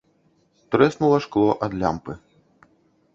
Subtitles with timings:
[0.75, 2.13] Трэснула шкло ад лямпы.